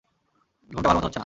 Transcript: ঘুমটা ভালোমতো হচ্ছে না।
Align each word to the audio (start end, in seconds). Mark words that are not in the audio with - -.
ঘুমটা 0.69 0.87
ভালোমতো 0.87 1.05
হচ্ছে 1.05 1.15
না। 1.15 1.19